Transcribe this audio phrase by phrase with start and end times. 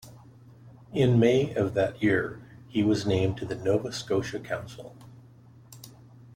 [0.93, 4.95] In May of that year, he was named to the Nova Scotia Council.